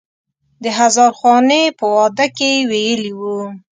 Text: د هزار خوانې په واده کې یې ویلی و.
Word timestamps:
د 0.63 0.65
هزار 0.79 1.11
خوانې 1.19 1.63
په 1.79 1.85
واده 1.95 2.27
کې 2.37 2.49
یې 2.57 2.67
ویلی 2.69 3.11
و. 3.19 3.21